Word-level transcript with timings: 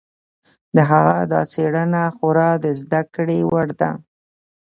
د 0.75 0.77
هغه 0.91 1.15
دا 1.31 1.41
څېړنه 1.51 2.01
خورا 2.15 2.51
د 2.63 2.65
زده 2.81 3.01
کړې 3.15 3.39
وړ 3.51 3.67
ده. 3.79 3.91